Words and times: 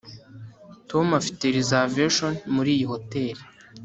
tom 0.89 1.07
afite 1.19 1.43
reservation 1.57 2.31
muri 2.55 2.69
iyi 2.75 2.85
hoteri 2.91 3.41